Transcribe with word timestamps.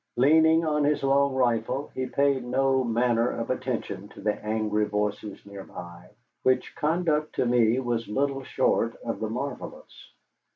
Leaning 0.15 0.65
on 0.65 0.83
his 0.83 1.03
long 1.03 1.35
rifle, 1.35 1.91
he 1.93 2.07
paid 2.07 2.43
no 2.43 2.83
manner 2.83 3.29
of 3.29 3.51
attention 3.51 4.09
to 4.09 4.19
the 4.19 4.33
angry 4.43 4.83
voices 4.85 5.45
near 5.45 5.63
by, 5.63 6.09
which 6.41 6.75
conduct 6.75 7.35
to 7.35 7.45
me 7.45 7.77
was 7.79 8.07
little 8.07 8.41
short 8.43 8.95
of 9.05 9.19
the 9.19 9.29
marvellous. 9.29 10.11